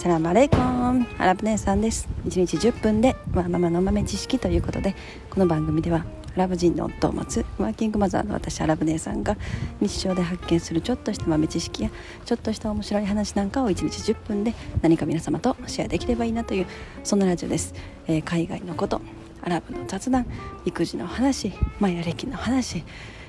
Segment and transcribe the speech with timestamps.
[0.00, 1.06] サラマレイコン。
[1.18, 2.08] アラブ姉さんです。
[2.24, 4.94] 1日10分でワーママの豆知識ということで
[5.28, 9.36] この番組ではアラブ人の夫を持つワーキングマザーの私アラブ姉さんが
[9.78, 11.90] 日常で発見するちょっとした豆知識や
[12.24, 16.66] ちょっとした面白い話なんかを1日10分で何か皆様とシェアできればいいなという
[17.04, 17.74] そんなラジオです、
[18.06, 19.02] えー、海外のこと
[19.42, 20.24] アラブの雑談
[20.64, 22.84] 育児の話マヤ歴の話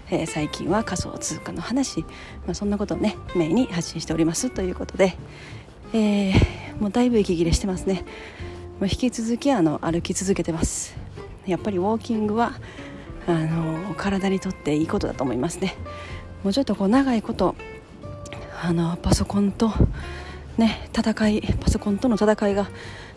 [0.09, 2.07] えー、最近は仮想通貨の話、ま
[2.51, 5.15] あ、そんなことをねメインに発信しておりますということで、
[5.93, 8.03] えー、もうだいぶ息切れしてますね。
[8.79, 10.97] もう引き続きあの歩き続けてます。
[11.45, 12.53] やっぱりウォーキングは
[13.27, 15.75] あの体にとっていいことだと思いますね。
[16.43, 17.53] もうちょっとこう長いこと
[18.63, 19.71] あのパソコンと
[20.57, 22.67] ね戦いパソコンとの戦いが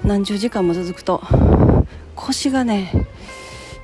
[0.04, 1.22] 何十時間も続くと
[2.16, 3.08] 腰がね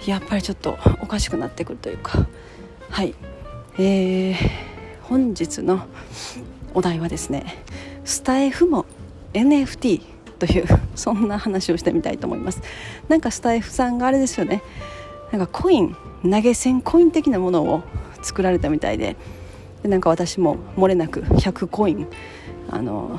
[0.04, 2.26] やっぱりちょっとおかしくなってくるというか。
[2.90, 3.14] はい。
[3.78, 4.36] えー、
[5.04, 5.86] 本日の
[6.74, 7.64] お題はですね
[8.04, 8.84] スタイフも
[9.32, 10.02] NFT
[10.38, 12.62] という そんな話をしてみたいと思います。
[13.08, 14.62] なんかスタイフさんがあれですよね。
[15.32, 17.82] なんかコイン投げ銭コイン的なものを
[18.22, 19.16] 作られたみたいで。
[19.82, 22.06] でなんか私も漏れなく100コイン
[22.68, 23.16] あの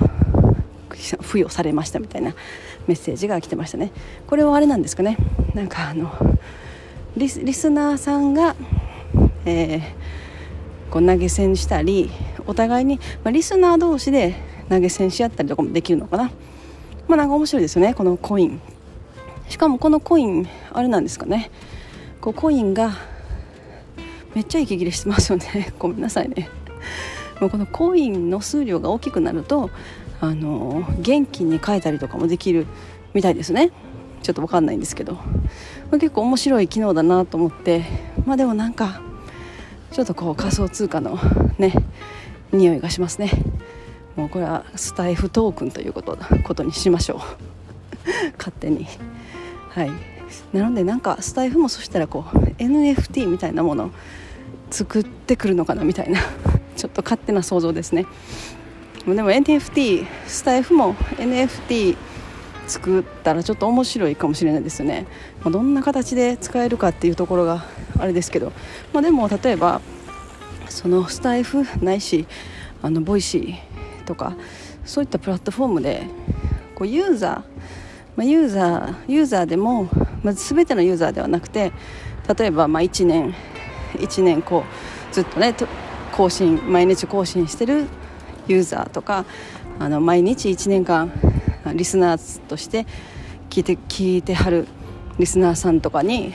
[0.92, 2.36] 付与されましたみたいな
[2.86, 3.92] メッセージが来てましたね。
[4.28, 5.17] これはあれなんですかね。
[5.56, 6.12] なんかあの
[7.17, 8.56] リスナーさんが
[9.45, 9.82] えー、
[10.92, 12.12] こう投げ銭したり
[12.45, 14.36] お互いに、まあ、リスナー同士で
[14.72, 16.31] 投げ銭し合ったりとかもできるのかな。
[17.09, 18.61] まあなんか面白いですよねこのコイン。
[19.50, 21.52] しかもこのコインあれなんですかね。
[22.22, 22.94] こうコインが
[24.33, 25.73] めっちゃ息切れしてますよね。
[25.77, 26.47] ごめんなさいね。
[27.42, 29.69] もうこのコインの数量が大きくなると
[30.22, 32.66] あの元気に変えたりとかもできる
[33.14, 33.72] みたいですね。
[34.23, 35.22] ちょっと分かんないんですけど、ま
[35.94, 37.83] あ、結構面白い機能だなと思って。
[38.25, 39.02] まあでもなんか
[39.92, 41.19] ちょっとこう仮想通貨の
[41.58, 41.73] ね
[42.53, 43.31] 匂いがしますね。
[44.22, 47.17] もうこれはスタイフトークンということことにしましょう。
[48.37, 48.86] 勝手に。
[49.70, 49.92] はい。
[50.54, 53.89] なのでなんかスタイフもそしたらこう NFT みたいなもの
[54.70, 56.20] 作ってくるのかなみたいな。
[56.77, 58.05] ちょっと勝手な想像ですね。
[59.08, 61.98] でも NFT スタエフも NFT
[62.67, 65.08] 作ったらちょっと面白いかもしれないですよね、
[65.42, 67.65] まあ、どんな形で使えるかっていうところが
[67.98, 68.53] あれですけど、
[68.93, 69.82] まあ、でも例えば
[70.70, 72.27] そのスタエフないし
[72.83, 73.70] あの Voicy
[74.02, 74.36] とか
[74.86, 76.04] そういったプラットフォームで
[76.76, 77.34] こうユーザー、
[78.16, 79.89] まあ、ユーザーユーザーでも、
[80.23, 81.72] まあ、全てのユーザーではなくて
[82.38, 83.34] 例えばまあ1年
[83.94, 84.64] 1年こ
[85.12, 85.56] うずっとね
[86.12, 87.88] 更新毎日更新してる
[88.48, 89.26] ユーザーとか
[89.80, 91.12] あの毎日1年間
[91.73, 92.86] リスナーとして
[93.50, 94.68] 聞いて聞いてはる
[95.20, 96.33] リスナーさんとかに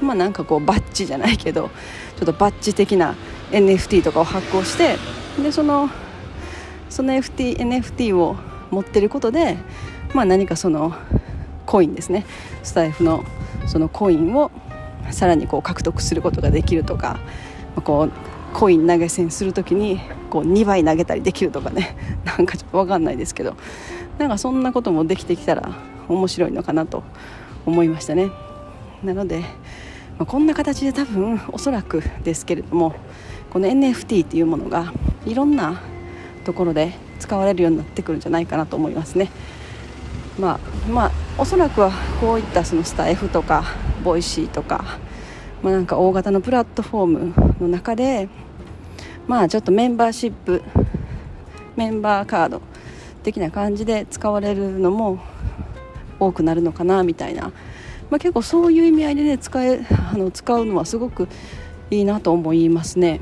[0.00, 1.70] まあなんかこうバッジじゃないけど
[2.16, 3.14] ちょっとバッジ的な
[3.50, 4.96] NFT とかを発行して
[5.42, 5.88] でその
[6.92, 8.36] その FT NFT を
[8.70, 9.56] 持ってることで、
[10.12, 10.94] まあ、何かその
[11.64, 12.26] コインですね。
[12.62, 13.24] スタイフの
[13.66, 14.50] そのコインを
[15.10, 17.18] さらにこう獲得することができるとか
[17.84, 18.12] こう
[18.52, 21.96] コイン投げ銭する時にこう2倍投げたりできるとかね。
[22.24, 23.56] なんかちょっと分かんないですけど。
[24.18, 25.72] なんかそんなこともできてきたら
[26.06, 27.02] 面白いのかなと
[27.64, 28.30] 思いましたね。
[29.02, 32.94] なので、まあ、こんな形で多分おそらくですけれども
[33.50, 34.92] この NFT っていうものが
[35.24, 35.80] いろんな
[36.44, 39.30] ところで使われるようになってくるんじゃないかなと思いますね。
[40.38, 43.64] まあまあおそらくはこういったそのスタエフとか
[44.02, 44.98] Voicy とか、
[45.62, 48.28] まあ、なんか大型のプラットフォームの中で
[49.26, 50.62] まあちょっとメンバーシップ
[51.76, 52.62] メンバーカード
[53.22, 55.18] 的な感じで使われるのも
[56.18, 57.52] 多くなるのかなみたいな、
[58.10, 59.80] まあ、結構そういう意味合いでね使え
[60.12, 61.28] あの使うのはすごく
[61.90, 63.20] いいなと思いますね。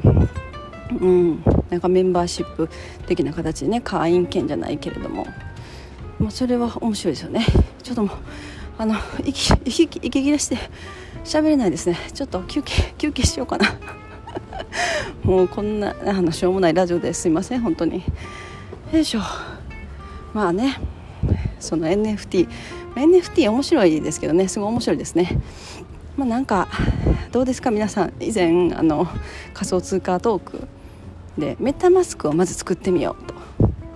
[1.00, 2.68] うん、なんかメンバーシップ
[3.06, 5.26] 的な形でね会員権じゃないけれども、
[6.18, 7.46] まあ、それは面白いですよね。
[7.82, 8.16] ちょっともう
[8.78, 8.94] あの
[9.24, 10.58] 息息息切れして
[11.24, 11.96] 喋れないですね。
[12.12, 13.66] ちょっと休憩休憩しようかな。
[15.22, 18.02] もうこんなあのしょうもないラジオですいません本当に。
[18.92, 19.20] よいしょ。
[20.34, 20.78] まあね
[21.58, 22.48] その NFT
[22.94, 24.48] NFT 面白いですけどね。
[24.48, 25.38] すごい面白いですね。
[26.16, 26.68] まあなんか
[27.32, 27.70] どうですか？
[27.70, 29.06] 皆さん以前あの
[29.54, 30.68] 仮想通貨トーク
[31.38, 33.34] でメタマスクをまず作ってみようと。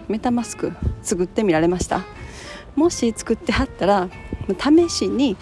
[0.09, 0.73] メタマスク
[1.03, 2.03] 作ってみられました。
[2.77, 4.09] もし作ってはったら
[4.59, 5.37] 試しに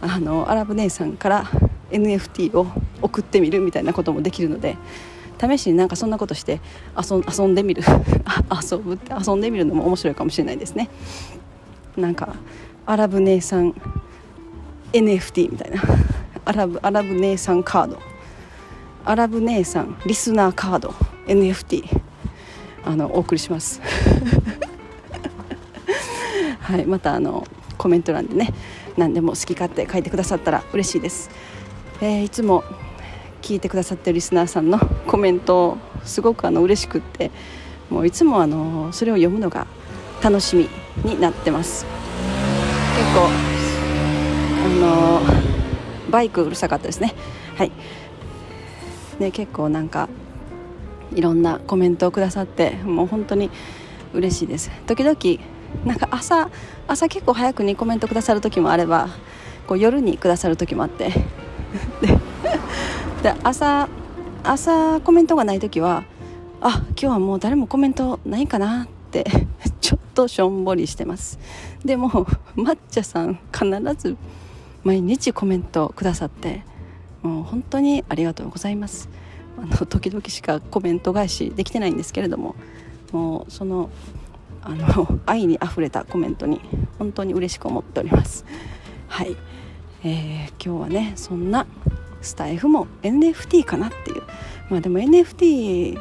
[0.00, 1.44] あのアラブ姉さんから
[1.90, 2.66] NFT を
[3.02, 4.76] 送ってみるみたいなこともできるので
[5.40, 6.60] 試しになんかそんなことして
[6.96, 7.82] 遊んでみる。
[8.70, 10.88] 遊ぶって遊んでみるのも面白いかもしれないですね。
[11.96, 12.34] なんか
[12.86, 13.74] アラブ姉さん
[14.92, 15.82] NFT みたいな。
[16.44, 17.98] アラブアラブ姉さんカード。
[19.04, 20.94] アラブ姉さんリスナーカード。
[21.28, 21.84] NFT
[22.84, 23.80] あのお送りします。
[26.60, 27.46] はい、またあの
[27.78, 28.52] コメント欄でね
[28.96, 31.30] 何でも好き勝手書いてくださったら嬉しいです、
[32.00, 32.64] えー、いつも
[33.40, 37.30] 聞いてくださってるリスナーさんのコメントすごくあの嬉しくって
[37.88, 39.66] もういつもあのそれを読むのが
[40.22, 40.68] 楽しみ
[41.10, 41.86] になってます。
[42.96, 43.28] 結構
[44.66, 45.20] あの
[46.10, 47.14] バイクうるさかったですね。
[47.56, 47.72] はい。
[49.18, 50.08] ね結構なんか
[51.18, 53.50] いろんなコメントをくださってもう本当に
[54.14, 54.70] 嬉しいです。
[54.86, 55.18] 時々
[55.84, 56.48] なんか朝
[56.86, 59.08] 朝結構早くにコメントくださる時もあれば
[59.66, 61.10] こう夜にくださる時もあって。
[63.22, 63.88] で朝
[64.44, 66.04] 朝コメントがない時は
[66.60, 69.24] あ今日はもう誰もコメントないかなって
[69.82, 71.40] ちょっとしょんぼりしてます。
[71.84, 72.10] でも
[72.54, 73.66] 抹茶さん必
[73.98, 74.16] ず
[74.84, 76.62] 毎日コメントくださって
[77.22, 79.08] もう本当にありがとうございます。
[79.62, 82.54] あの時々しかコメント返しできてないんですけれども
[83.12, 83.90] もうその
[84.62, 86.60] あの 愛にあふれたコメントに
[86.98, 88.44] 本当に嬉しく思っております。
[89.08, 89.36] はい、
[90.04, 91.66] えー、今日はねそんな
[92.20, 94.22] スタイフも NFT かなっていう。
[94.70, 95.98] まあでも NFT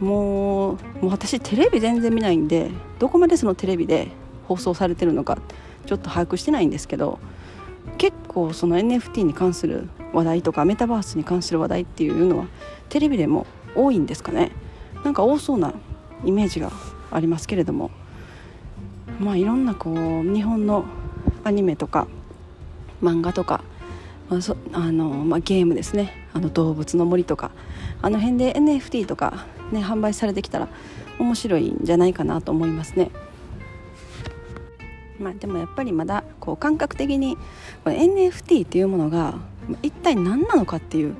[0.00, 4.08] もうもう私テレビ全然見ないんでどこまでそのテレビで
[4.48, 5.38] 放送されてるのか
[5.86, 7.18] ちょっと把握してないんですけど
[7.98, 12.46] 結構その NFT に関する話題とかメタバースに関する話題っていうのは
[12.88, 14.52] テレビでも多いんですかね。
[15.04, 15.74] なんか多そうな
[16.24, 16.70] イメージが
[17.10, 17.90] ありますけれども。
[19.20, 20.84] まあいろんなこう日本の
[21.44, 22.08] アニメとか
[23.02, 23.62] 漫画とか、
[24.28, 26.28] まあそあのまあ、ゲームですね。
[26.32, 27.50] あの動物の森とか。
[28.02, 30.68] あの辺で NFT とか、ね、販売されてきたら
[31.18, 33.10] 面白いんじゃないかなと思いますね。
[35.18, 37.38] まあ、でもやっぱりまだこう感覚的に
[37.82, 39.34] これ NFT っていうものが
[39.82, 41.14] 一体何なのかっていう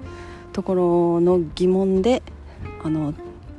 [0.52, 2.22] ところの疑問で
[2.82, 3.14] あの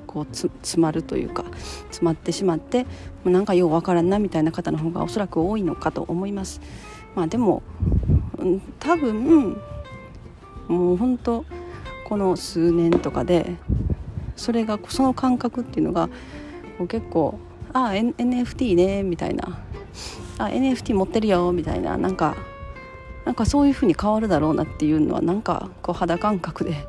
[0.08, 1.44] こう詰まるというか
[1.88, 2.86] 詰まってしまって
[3.26, 6.62] なんかようわからんなみたいな方の方がおそらく多いのかと思います。
[7.16, 7.64] まあ、でも
[8.80, 9.58] 多分
[10.68, 11.46] もう本当
[12.06, 13.56] この数年とかで
[14.36, 16.10] それがその感覚っていうのが
[16.88, 17.40] 結構
[17.74, 19.60] 「ああ NFT ね」みたいな
[20.38, 22.36] 「あ NFT 持ってるよ」みたいななんか
[23.26, 26.88] なんかそういう風に変わるだろうなっていうのはなんかこう肌感覚で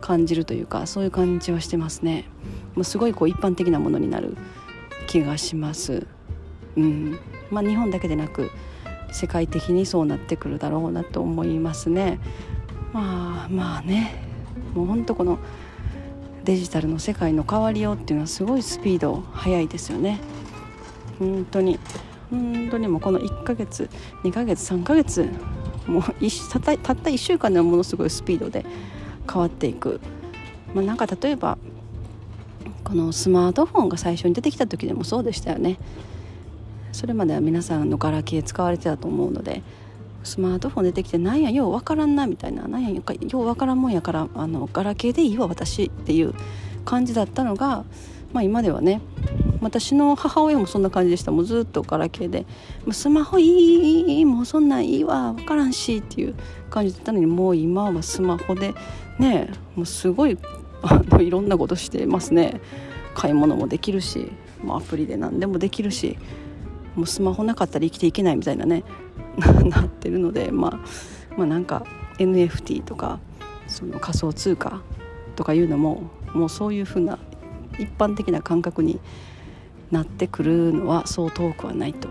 [0.00, 2.26] 感じるというかそういう感じはしてますね。
[2.74, 4.36] もうすごいこう一般的なものになる
[5.06, 6.06] 気がします。
[6.76, 7.18] うん。
[7.50, 8.50] まあ日本だけでなく
[9.10, 12.20] 世界的にそうなってくるだろうなと思いますね。
[12.92, 14.22] まあまあね。
[14.74, 15.38] もうほんとこの
[16.44, 20.20] デジタルの世界の変わりようっていうのはすごいスピード速いですよね。
[21.18, 21.78] 本当に。
[22.30, 23.88] 本当にもうこの1ヶ月
[24.22, 25.30] 2ヶ月3ヶ月
[25.88, 28.64] もうたったたった1週間でもものすごいスピードで
[29.30, 30.00] 変わっていく、
[30.74, 31.58] まあ、なんか例えば
[32.84, 35.78] このスマートフォンが最初に出てきた時でもそうでしたよね。
[36.92, 39.62] それまでは皆さんのガラケー使われてたと思うので
[40.24, 43.02] スマートフォン出てきてなんやようわからんなみたいななんやよ
[43.34, 46.34] うわからんもんやからあのガラケーでいいわ私っていう
[46.84, 47.84] 感じだったのが、
[48.32, 49.00] まあ、今ではね
[49.60, 51.32] 私の母親もそんな感じでした。
[51.32, 52.46] もうずっとガラケーで
[52.92, 56.34] 「スマホいいもうそんなんいいわ分からんし」っていう
[56.70, 58.74] 感じだったのにもう今はスマホで。
[59.18, 60.38] ねもうすごい
[61.18, 62.60] いろんなことしてますね。
[63.14, 64.30] 買い物もできるし
[64.62, 66.16] もうアプリで何でもできるし。
[66.98, 68.82] もうスマホなかったら生きていけないみたいなね。
[69.70, 70.80] なってるので、まあ、
[71.36, 71.84] まあなんか
[72.18, 73.20] NFT とか
[73.68, 74.82] その仮想通貨
[75.36, 77.20] とかいうのももうそういうふうな
[77.78, 78.98] 一般的な感覚に
[79.90, 82.08] なってくるのはそう遠くはないと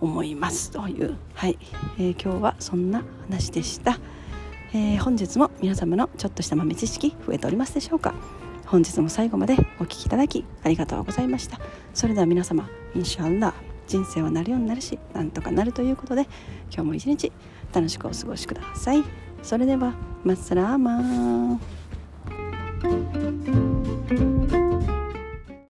[0.00, 1.58] 思いますという、はい。
[1.98, 3.98] えー、今日はそんな話でした、
[4.72, 8.14] えー、本日も皆様のちょっとした豆知識増えておりますでしょうか。
[8.66, 11.60] 本日も最後までお聴きいただきありがとうございました。
[11.92, 13.54] それでは皆様インシャアラ
[13.86, 16.22] 人生はなるようになるしなんとかなるということで
[16.72, 17.30] 今日も一日
[17.74, 19.04] 楽しくお過ごしください。
[19.42, 19.92] それでは
[20.24, 21.58] マッサラーマー